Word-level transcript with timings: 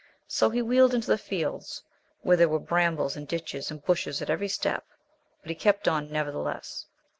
So 0.27 0.49
he 0.49 0.63
wheeled 0.63 0.95
into 0.95 1.05
the 1.11 1.17
fields, 1.19 1.83
where 2.23 2.35
there 2.35 2.49
were 2.49 2.57
brambles 2.57 3.15
and 3.15 3.27
ditches 3.27 3.69
and 3.69 3.85
bushes 3.85 4.19
at 4.19 4.31
every 4.31 4.47
step, 4.49 4.83
but 5.43 5.49
he 5.49 5.55
kept 5.55 5.87
on 5.87 6.11
nevertheless. 6.11 6.87